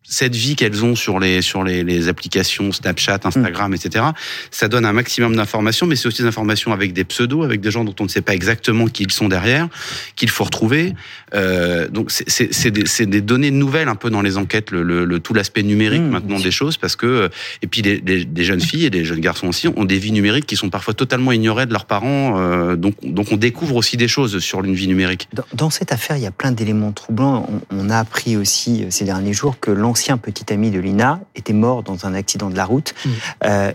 cette 0.04 0.36
vie 0.36 0.56
qu'elles 0.56 0.84
ont 0.84 0.96
sur 0.96 1.20
les 1.20 1.42
sur 1.42 1.64
les, 1.64 1.84
les, 1.84 2.08
applications 2.08 2.72
Snapchat, 2.72 3.20
Instagram, 3.24 3.74
etc. 3.74 4.06
Ça 4.50 4.68
donne 4.68 4.86
un 4.86 4.94
maximum 4.94 5.36
d'informations, 5.36 5.86
mais 5.86 5.96
c'est 5.96 6.08
aussi 6.08 6.24
des 6.24 6.28
informations 6.28 6.74
avec 6.74 6.94
des 6.94 7.04
pseudos, 7.04 7.44
avec 7.44 7.62
des 7.62 7.72
gens 7.72 7.84
dont 7.84 7.96
on 8.00 8.04
ne 8.04 8.10
sait 8.10 8.22
pas 8.22 8.34
exactement 8.34 8.88
qui 8.88 9.04
ils 9.04 9.12
sont 9.12 9.30
derrière, 9.30 9.68
qu'il 10.16 10.30
faut 10.30 10.44
retrouver. 10.44 10.96
Euh, 11.34 11.88
donc 11.88 12.12
c'est 12.12 12.72
des, 12.72 12.84
des, 13.06 13.22
données 13.22 13.52
nouvelles 13.52 13.88
un 13.88 13.96
peu 13.96 14.10
dans 14.10 14.22
les 14.22 14.38
enquêtes, 14.38 14.72
le, 14.72 14.84
le, 14.84 15.20
tout 15.20 15.34
l'aspect 15.34 15.64
numérique 15.64 16.02
mmh, 16.02 16.10
maintenant 16.10 16.40
des 16.40 16.52
choses, 16.52 16.78
parce 16.78 16.96
que 16.96 17.30
et 17.62 17.68
puis 17.68 17.82
des, 17.82 18.02
des, 18.02 18.44
jeunes 18.44 18.62
filles 18.62 18.86
et 18.86 18.90
des 18.90 19.06
jeunes 19.06 19.20
garçons 19.20 19.48
aussi 19.48 19.68
ont 19.68 19.86
des 19.86 19.98
vies 19.98 20.12
numériques 20.12 20.46
qui 20.46 20.56
sont 20.56 20.70
parfois 20.70 20.94
totalement 20.94 21.32
ignorées 21.32 21.68
de 21.68 21.74
leurs 21.74 21.86
parents. 21.86 22.40
Euh, 22.40 22.76
donc 22.76 22.96
donc 23.04 23.32
on 23.32 23.38
découvre 23.38 23.76
aussi 23.76 23.98
des 23.98 24.08
choses 24.08 24.40
sur 24.40 24.64
une 24.64 24.74
vie 24.74 24.88
numérique. 24.88 25.30
Dans, 25.34 25.44
dans 25.54 25.70
cette 25.70 25.92
affaire, 25.92 26.18
il 26.18 26.24
y 26.24 26.28
a 26.28 26.32
plein 26.32 26.52
d'éléments 26.52 26.92
troublants. 26.92 27.48
On, 27.72 27.78
on, 27.78 27.90
a 27.90 27.98
appris 27.98 28.36
aussi 28.36 28.84
euh, 28.84 28.88
ces 28.90 29.06
derniers 29.06 29.34
jours 29.34 29.60
que 29.60 29.72
l'ancien 29.92 30.18
petit 30.18 30.54
ami 30.54 30.72
de 30.72 30.80
Lina 30.80 31.20
était 31.36 31.52
mort 31.52 31.84
dans 31.84 32.06
un 32.06 32.14
accident 32.14 32.50
de 32.50 32.56
la 32.56 32.64
route. 32.64 32.94
Mmh. 32.94 33.10
Euh, 33.44 33.74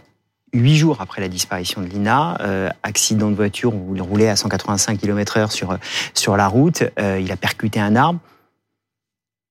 huit 0.55 0.77
jours 0.77 1.03
après 1.03 1.21
la 1.21 1.29
disparition 1.29 1.83
de 1.83 1.87
Lina, 1.87 2.39
euh, 2.41 2.71
accident 2.83 3.31
de 3.31 3.37
voiture 3.37 3.75
où 3.75 3.95
il 3.95 4.01
roulait 4.01 4.31
à 4.31 4.37
185 4.37 4.99
km/h 4.99 5.51
sur, 5.51 5.77
sur 6.15 6.39
la 6.39 6.49
route, 6.49 6.85
euh, 6.99 7.21
il 7.21 7.31
a 7.33 7.37
percuté 7.37 7.81
un 7.81 7.97
arbre. 7.97 8.19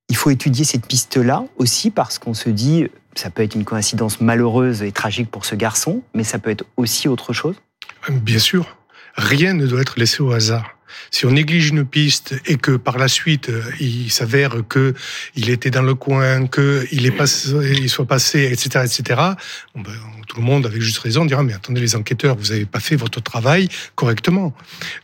Il 0.10 0.15
faut 0.15 0.31
étudier 0.31 0.65
cette 0.65 0.88
piste-là 0.88 1.43
aussi 1.57 1.91
parce 1.91 2.17
qu'on 2.17 2.34
se 2.34 2.50
dit, 2.50 2.88
ça 3.13 3.29
peut 3.29 3.43
être 3.43 3.53
une 3.53 3.63
coïncidence 3.63 4.19
malheureuse 4.19 4.81
et 4.81 4.91
tragique 4.91 5.29
pour 5.29 5.45
ce 5.45 5.53
garçon, 5.53 6.01
mais 6.15 6.24
ça 6.24 6.39
peut 6.39 6.50
être 6.50 6.65
aussi 6.77 7.07
autre 7.07 7.31
chose. 7.31 7.57
Bien 8.10 8.39
sûr. 8.39 8.75
Rien 9.17 9.53
ne 9.53 9.67
doit 9.67 9.81
être 9.81 10.00
laissé 10.00 10.24
au 10.24 10.31
hasard. 10.31 10.75
Si 11.12 11.25
on 11.25 11.32
néglige 11.32 11.70
une 11.70 11.86
piste 11.86 12.36
et 12.46 12.58
que 12.58 12.77
par 12.77 12.98
la 12.98 13.08
suite 13.08 13.50
euh, 13.50 13.63
il 13.80 14.12
s'avère 14.12 14.63
que 14.68 14.94
il 15.36 15.50
était 15.50 15.72
dans 15.72 15.82
le 15.82 15.96
coin, 15.96 16.48
que 16.48 16.86
il 16.92 17.06
est 17.06 17.12
passé, 17.12 17.50
il 17.72 17.89
soit 17.89 18.06
passé, 18.06 18.50
etc., 18.51 18.86
etc. 18.86 19.22
ben, 19.75 19.92
tout 20.36 20.42
le 20.42 20.48
monde 20.48 20.65
avec 20.65 20.82
juste 20.82 20.98
raison 20.98 21.24
dira 21.24 21.44
mais 21.44 21.54
attendez 21.54 21.80
les 21.80 21.96
enquêteurs, 21.96 22.36
vous 22.36 22.48
n'avez 22.48 22.65
pas 22.65 22.82
fait 22.82 22.98
votre 22.98 23.22
travail 23.22 23.70
correctement. 23.96 24.54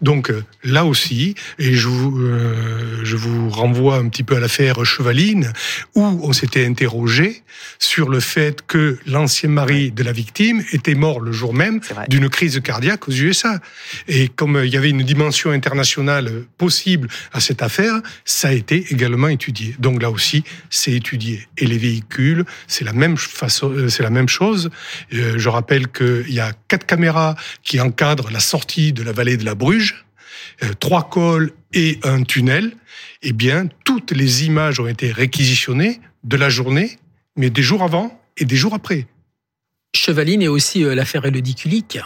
Donc 0.01 0.29
euh, 0.29 0.43
là 0.65 0.83
aussi, 0.83 1.35
et 1.57 1.73
je 1.73 1.87
vous, 1.87 2.19
euh, 2.19 2.99
je 3.03 3.15
vous 3.15 3.49
renvoie 3.49 3.95
un 3.95 4.09
petit 4.09 4.23
peu 4.23 4.35
à 4.35 4.41
l'affaire 4.41 4.83
Chevaline 4.83 5.53
où 5.95 6.03
on 6.03 6.33
s'était 6.33 6.65
interrogé 6.65 7.43
sur 7.79 8.09
le 8.09 8.19
fait 8.19 8.61
que 8.67 8.97
l'ancien 9.05 9.49
mari 9.49 9.91
de 9.91 10.03
la 10.03 10.11
victime 10.11 10.63
était 10.73 10.95
mort 10.95 11.21
le 11.21 11.31
jour 11.31 11.53
même 11.53 11.79
d'une 12.09 12.27
crise 12.27 12.59
cardiaque 12.59 13.07
aux 13.07 13.11
USA. 13.11 13.61
Et 14.09 14.27
comme 14.27 14.61
il 14.65 14.69
y 14.69 14.77
avait 14.77 14.89
une 14.89 15.03
dimension 15.03 15.51
internationale 15.51 16.43
possible 16.57 17.07
à 17.31 17.39
cette 17.39 17.61
affaire, 17.61 18.01
ça 18.25 18.49
a 18.49 18.51
été 18.51 18.87
également 18.89 19.29
étudié. 19.29 19.75
Donc 19.79 20.01
là 20.01 20.11
aussi, 20.11 20.43
c'est 20.69 20.91
étudié. 20.91 21.47
Et 21.57 21.67
les 21.67 21.77
véhicules, 21.77 22.43
c'est 22.67 22.83
la 22.83 22.93
même 22.93 23.15
façon, 23.15 23.71
euh, 23.71 23.87
c'est 23.87 24.03
la 24.03 24.09
même 24.09 24.27
chose. 24.27 24.69
Euh, 25.21 25.37
je 25.37 25.49
rappelle 25.49 25.87
qu'il 25.87 26.33
y 26.33 26.39
a 26.39 26.53
quatre 26.67 26.85
caméras 26.85 27.35
qui 27.63 27.79
encadrent 27.79 28.31
la 28.31 28.39
sortie 28.39 28.93
de 28.93 29.03
la 29.03 29.11
vallée 29.11 29.37
de 29.37 29.45
la 29.45 29.55
Bruge, 29.55 30.05
euh, 30.63 30.73
trois 30.79 31.09
cols 31.09 31.53
et 31.73 31.99
un 32.03 32.23
tunnel. 32.23 32.73
Eh 33.21 33.33
bien, 33.33 33.67
toutes 33.85 34.11
les 34.11 34.45
images 34.45 34.79
ont 34.79 34.87
été 34.87 35.11
réquisitionnées 35.11 36.01
de 36.23 36.37
la 36.37 36.49
journée, 36.49 36.97
mais 37.35 37.49
des 37.49 37.61
jours 37.61 37.83
avant 37.83 38.19
et 38.37 38.45
des 38.45 38.55
jours 38.55 38.73
après. 38.73 39.07
Chevaline 39.95 40.41
et 40.41 40.47
aussi 40.47 40.83
l'affaire 40.83 41.25
Elodie 41.25 41.55
Kulik. 41.55 41.99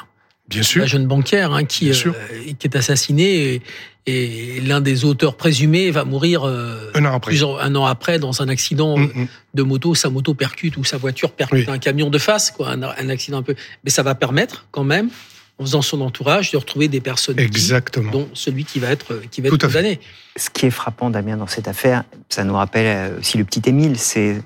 Bien 0.50 0.64
sûr. 0.64 0.82
La 0.82 0.88
jeune 0.88 1.08
banquière 1.08 1.54
hein, 1.54 1.64
qui, 1.64 1.92
qui 1.92 2.68
est 2.68 2.76
assassinée 2.76 3.62
et, 4.06 4.62
l'un 4.62 4.82
des 4.82 5.04
auteurs 5.04 5.36
présumés 5.36 5.90
va 5.90 6.06
mourir 6.06 6.44
un, 6.44 7.06
an 7.06 7.16
après. 7.16 7.42
un 7.44 7.76
an 7.76 7.86
après 7.86 8.20
dans 8.20 8.44
un 8.44 8.50
accident 8.50 8.98
mm, 8.98 9.04
mm. 9.04 9.28
de 9.56 9.64
moto. 9.64 9.96
Sa 9.96 10.12
moto 10.12 10.36
percute 10.36 10.78
ou 10.78 10.84
sa 10.84 10.98
voiture 10.98 11.32
percute 11.32 11.68
un 11.70 11.80
camion 11.80 12.12
de 12.12 12.20
face, 12.20 12.52
quoi, 12.52 12.70
un, 12.70 13.10
accident 13.10 13.40
un 13.40 13.44
peu. 13.44 13.56
Mais 13.84 13.90
ça 13.90 14.04
va 14.04 14.14
permettre 14.14 14.68
quand 14.70 14.84
même, 14.84 15.10
en 15.58 15.64
faisant 15.64 15.82
son 15.82 16.02
entourage, 16.02 16.52
de 16.52 16.58
retrouver 16.58 16.88
des 16.88 17.02
personnes 17.02 17.40
Exactement. 17.40 18.12
dont 18.12 18.30
celui 18.34 18.64
qui 18.64 18.78
va 18.78 18.92
être 18.92 19.20
qui 19.32 19.42
va 19.42 19.48
être 19.48 19.58
condamné. 19.58 20.00
Ce 20.36 20.52
qui 20.52 20.68
est 20.68 20.72
frappant, 20.72 21.10
Damien, 21.10 21.38
dans 21.38 21.48
cette 21.48 21.68
affaire, 21.68 22.04
ça 22.30 22.44
nous 22.44 22.54
rappelle 22.54 23.16
aussi 23.18 23.40
le 23.40 23.44
petit 23.44 23.68
Émile, 23.68 23.98
c'est 23.98 24.40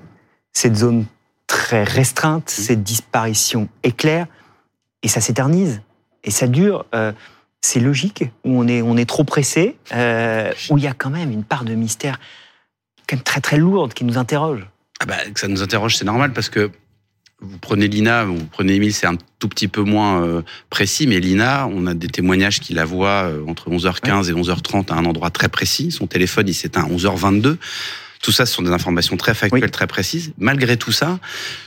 cette 0.54 0.76
zone 0.76 1.04
très 1.46 1.84
restreinte, 1.84 2.46
mm. 2.46 2.62
cette 2.62 2.82
disparition 2.82 3.68
éclair, 3.82 4.26
et 5.02 5.08
ça 5.08 5.20
s'éternise 5.20 5.82
et 6.24 6.30
ça 6.30 6.46
dure. 6.46 6.86
Euh, 6.94 7.12
c'est 7.62 7.80
logique, 7.80 8.24
où 8.44 8.58
on 8.58 8.66
est, 8.66 8.80
on 8.80 8.96
est 8.96 9.04
trop 9.04 9.24
pressé, 9.24 9.76
euh, 9.92 10.50
où 10.70 10.78
il 10.78 10.84
y 10.84 10.86
a 10.86 10.94
quand 10.94 11.10
même 11.10 11.30
une 11.30 11.44
part 11.44 11.64
de 11.64 11.74
mystère 11.74 12.18
quand 13.06 13.16
même 13.16 13.22
très 13.22 13.40
très 13.40 13.58
lourde 13.58 13.92
qui 13.92 14.04
nous 14.04 14.18
interroge. 14.18 14.66
Ah 15.00 15.06
bah, 15.06 15.16
que 15.32 15.40
ça 15.40 15.48
nous 15.48 15.62
interroge, 15.62 15.96
c'est 15.96 16.04
normal 16.04 16.32
parce 16.32 16.48
que 16.48 16.70
vous 17.40 17.58
prenez 17.58 17.88
Lina, 17.88 18.24
vous 18.24 18.44
prenez 18.50 18.74
Emile, 18.74 18.92
c'est 18.92 19.06
un 19.06 19.16
tout 19.38 19.48
petit 19.48 19.68
peu 19.68 19.82
moins 19.82 20.22
euh, 20.22 20.42
précis, 20.68 21.06
mais 21.06 21.20
Lina, 21.20 21.66
on 21.72 21.86
a 21.86 21.94
des 21.94 22.08
témoignages 22.08 22.60
qui 22.60 22.74
la 22.74 22.84
euh, 22.84 23.44
entre 23.46 23.70
11h15 23.70 24.28
et 24.28 24.34
11h30 24.34 24.92
à 24.92 24.96
un 24.96 25.04
endroit 25.06 25.30
très 25.30 25.48
précis. 25.48 25.90
Son 25.90 26.06
téléphone, 26.06 26.48
il 26.48 26.54
s'éteint 26.54 26.84
à 26.84 26.88
11h22. 26.88 27.56
Tout 28.22 28.32
ça, 28.32 28.44
ce 28.44 28.52
sont 28.52 28.62
des 28.62 28.70
informations 28.70 29.16
très 29.16 29.34
factuelles, 29.34 29.70
très 29.70 29.86
précises. 29.86 30.32
Malgré 30.38 30.76
tout 30.76 30.92
ça, 30.92 31.18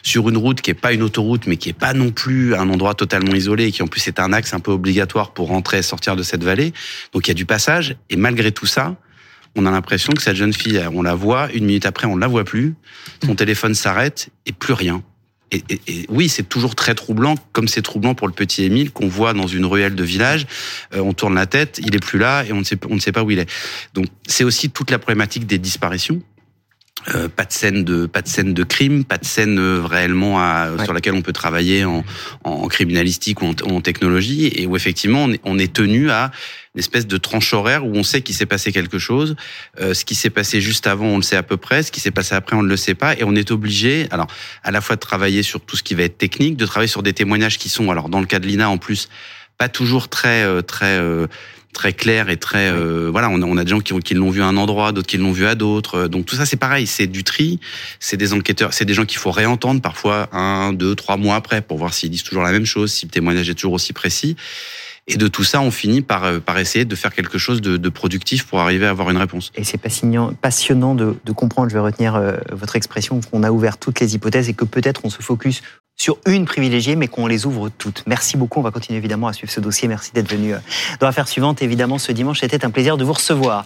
sur 0.03 0.29
une 0.29 0.37
route 0.37 0.61
qui 0.61 0.69
est 0.69 0.75
pas 0.75 0.93
une 0.93 1.01
autoroute, 1.01 1.47
mais 1.47 1.57
qui 1.57 1.69
est 1.69 1.73
pas 1.73 1.93
non 1.93 2.11
plus 2.11 2.53
un 2.53 2.69
endroit 2.69 2.93
totalement 2.93 3.33
isolé, 3.33 3.65
et 3.65 3.71
qui 3.71 3.81
en 3.81 3.87
plus 3.87 4.07
est 4.07 4.19
un 4.19 4.31
axe 4.33 4.53
un 4.53 4.59
peu 4.59 4.71
obligatoire 4.71 5.33
pour 5.33 5.47
rentrer 5.47 5.79
et 5.79 5.81
sortir 5.81 6.15
de 6.15 6.21
cette 6.21 6.43
vallée, 6.43 6.73
donc 7.11 7.27
il 7.27 7.29
y 7.29 7.31
a 7.31 7.35
du 7.35 7.45
passage. 7.45 7.95
Et 8.11 8.15
malgré 8.17 8.51
tout 8.51 8.67
ça, 8.67 8.95
on 9.55 9.65
a 9.65 9.71
l'impression 9.71 10.13
que 10.13 10.21
cette 10.21 10.35
jeune 10.35 10.53
fille, 10.53 10.81
on 10.93 11.01
la 11.01 11.15
voit, 11.15 11.51
une 11.53 11.65
minute 11.65 11.85
après, 11.85 12.05
on 12.07 12.15
ne 12.15 12.21
la 12.21 12.27
voit 12.27 12.43
plus, 12.43 12.75
son 13.25 13.35
téléphone 13.35 13.73
s'arrête 13.73 14.29
et 14.45 14.51
plus 14.51 14.73
rien. 14.73 15.03
Et, 15.51 15.63
et, 15.69 16.05
oui, 16.09 16.29
c'est 16.29 16.49
toujours 16.49 16.73
très 16.73 16.95
troublant, 16.95 17.35
comme 17.51 17.67
c'est 17.67 17.83
troublant 17.83 18.15
pour 18.15 18.27
le 18.27 18.33
petit 18.33 18.63
Émile 18.63 18.91
qu'on 18.91 19.07
voit 19.07 19.33
dans 19.33 19.45
une 19.45 19.65
ruelle 19.65 19.93
de 19.93 20.03
village. 20.03 20.47
Euh, 20.95 20.99
on 20.99 21.13
tourne 21.13 21.35
la 21.35 21.45
tête, 21.45 21.79
il 21.83 21.95
est 21.95 22.03
plus 22.03 22.17
là 22.17 22.43
et 22.43 22.51
on 22.53 22.59
ne 22.59 22.63
sait, 22.63 22.77
on 22.89 22.95
ne 22.95 22.99
sait 22.99 23.11
pas 23.11 23.23
où 23.23 23.29
il 23.29 23.37
est. 23.37 23.49
Donc 23.93 24.07
c'est 24.27 24.43
aussi 24.43 24.71
toute 24.71 24.89
la 24.89 24.97
problématique 24.97 25.45
des 25.45 25.59
disparitions. 25.59 26.23
Euh, 27.09 27.27
pas 27.27 27.43
de 27.43 27.51
scène 27.51 27.83
de 27.83 28.05
pas 28.05 28.21
de 28.21 28.29
scène 28.29 28.53
de 28.53 28.63
crime, 28.63 29.03
pas 29.03 29.17
de 29.17 29.25
scène 29.25 29.59
euh, 29.59 29.81
réellement 29.85 30.39
à, 30.39 30.69
sur 30.83 30.93
laquelle 30.93 31.15
on 31.15 31.21
peut 31.21 31.33
travailler 31.33 31.83
en, 31.83 32.05
en 32.45 32.67
criminalistique 32.69 33.41
ou 33.41 33.47
en, 33.47 33.81
technologie 33.81 34.47
et 34.55 34.65
où 34.67 34.77
effectivement 34.77 35.25
on 35.25 35.31
est, 35.33 35.41
on 35.43 35.59
est 35.59 35.73
tenu 35.73 36.11
à 36.11 36.31
une 36.75 36.79
espèce 36.79 37.05
de 37.05 37.17
tranche 37.17 37.53
horaire 37.53 37.85
où 37.85 37.93
on 37.93 38.03
sait 38.03 38.21
qu'il 38.21 38.35
s'est 38.35 38.45
passé 38.45 38.71
quelque 38.71 38.99
chose, 38.99 39.35
euh, 39.81 39.93
ce 39.93 40.05
qui 40.05 40.15
s'est 40.15 40.29
passé 40.29 40.61
juste 40.61 40.87
avant 40.87 41.07
on 41.07 41.17
le 41.17 41.23
sait 41.23 41.35
à 41.35 41.43
peu 41.43 41.57
près, 41.57 41.83
ce 41.83 41.91
qui 41.91 41.99
s'est 41.99 42.11
passé 42.11 42.35
après 42.35 42.55
on 42.55 42.63
ne 42.63 42.69
le 42.69 42.77
sait 42.77 42.95
pas 42.95 43.15
et 43.15 43.25
on 43.25 43.35
est 43.35 43.51
obligé 43.51 44.07
alors 44.09 44.27
à 44.63 44.71
la 44.71 44.79
fois 44.79 44.95
de 44.95 45.01
travailler 45.01 45.43
sur 45.43 45.59
tout 45.59 45.75
ce 45.75 45.83
qui 45.83 45.95
va 45.95 46.03
être 46.03 46.17
technique, 46.17 46.55
de 46.55 46.65
travailler 46.65 46.87
sur 46.87 47.03
des 47.03 47.13
témoignages 47.13 47.57
qui 47.57 47.67
sont 47.67 47.91
alors 47.91 48.07
dans 48.07 48.21
le 48.21 48.27
cas 48.27 48.39
de 48.39 48.47
Lina 48.47 48.69
en 48.69 48.77
plus 48.77 49.09
pas 49.57 49.67
toujours 49.67 50.07
très 50.07 50.63
très 50.63 50.99
très 51.73 51.93
clair 51.93 52.29
et 52.29 52.37
très 52.37 52.71
euh, 52.71 53.09
voilà 53.11 53.29
on 53.29 53.41
a, 53.41 53.45
on 53.45 53.57
a 53.57 53.63
des 53.63 53.69
gens 53.69 53.79
qui, 53.79 53.97
qui 53.99 54.13
l'ont 54.13 54.29
vu 54.29 54.41
à 54.41 54.45
un 54.45 54.57
endroit 54.57 54.91
d'autres 54.91 55.07
qui 55.07 55.17
l'ont 55.17 55.31
vu 55.31 55.45
à 55.45 55.55
d'autres 55.55 56.07
donc 56.07 56.25
tout 56.25 56.35
ça 56.35 56.45
c'est 56.45 56.57
pareil 56.57 56.87
c'est 56.87 57.07
du 57.07 57.23
tri 57.23 57.59
c'est 57.99 58.17
des 58.17 58.33
enquêteurs 58.33 58.73
c'est 58.73 58.85
des 58.85 58.93
gens 58.93 59.05
qu'il 59.05 59.17
faut 59.17 59.31
réentendre 59.31 59.81
parfois 59.81 60.29
un 60.31 60.71
deux 60.71 60.95
trois 60.95 61.17
mois 61.17 61.35
après 61.35 61.61
pour 61.61 61.77
voir 61.77 61.93
s'ils 61.93 62.09
disent 62.09 62.23
toujours 62.23 62.43
la 62.43 62.51
même 62.51 62.65
chose 62.65 62.93
si 62.93 63.05
le 63.05 63.11
témoignage 63.11 63.49
est 63.49 63.55
toujours 63.55 63.73
aussi 63.73 63.91
précis 63.91 64.35
et 65.07 65.17
de 65.17 65.27
tout 65.27 65.43
ça, 65.43 65.59
on 65.59 65.71
finit 65.71 66.01
par, 66.01 66.23
euh, 66.23 66.39
par 66.39 66.57
essayer 66.57 66.85
de 66.85 66.95
faire 66.95 67.13
quelque 67.13 67.37
chose 67.37 67.61
de, 67.61 67.75
de 67.75 67.89
productif 67.89 68.45
pour 68.45 68.61
arriver 68.61 68.85
à 68.85 68.89
avoir 68.89 69.09
une 69.09 69.17
réponse. 69.17 69.51
Et 69.55 69.63
c'est 69.65 69.77
passionnant 69.77 70.95
de, 70.95 71.15
de, 71.25 71.31
comprendre, 71.33 71.69
je 71.69 71.73
vais 71.73 71.81
retenir 71.81 72.15
euh, 72.15 72.37
votre 72.51 72.77
expression, 72.77 73.19
qu'on 73.19 73.43
a 73.43 73.51
ouvert 73.51 73.77
toutes 73.77 73.99
les 73.99 74.15
hypothèses 74.15 74.47
et 74.47 74.53
que 74.53 74.63
peut-être 74.63 75.01
on 75.03 75.09
se 75.09 75.21
focus 75.21 75.61
sur 76.03 76.17
une 76.25 76.43
privilégiée, 76.43 76.97
mais 76.97 77.07
qu'on 77.07 77.27
les 77.27 77.45
ouvre 77.45 77.69
toutes. 77.69 78.03
Merci 78.07 78.35
beaucoup. 78.35 78.59
On 78.59 78.61
va 78.61 78.71
continuer 78.71 78.97
évidemment 78.97 79.29
à 79.29 79.33
suivre 79.33 79.53
ce 79.53 79.61
dossier. 79.61 79.87
Merci 79.87 80.11
d'être 80.11 80.29
venu 80.29 80.53
euh, 80.53 80.57
dans 80.99 81.07
l'affaire 81.07 81.29
suivante. 81.29 81.61
Évidemment, 81.61 81.97
ce 81.97 82.11
dimanche, 82.11 82.41
c'était 82.41 82.65
un 82.65 82.71
plaisir 82.71 82.97
de 82.97 83.05
vous 83.05 83.13
recevoir. 83.13 83.63